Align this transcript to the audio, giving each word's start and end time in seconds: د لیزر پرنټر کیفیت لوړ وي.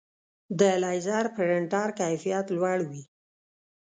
د 0.59 0.61
لیزر 0.83 1.25
پرنټر 1.35 1.87
کیفیت 1.99 2.45
لوړ 2.55 2.77
وي. 2.89 3.03